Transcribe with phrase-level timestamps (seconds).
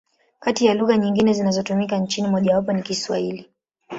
[0.39, 3.49] Kati ya lugha nyingine zinazotumika nchini, mojawapo ni Kiswahili.